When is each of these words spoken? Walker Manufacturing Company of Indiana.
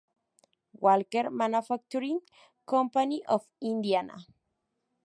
Walker 0.81 1.29
Manufacturing 1.29 2.21
Company 2.65 3.23
of 3.27 3.45
Indiana. 3.61 4.25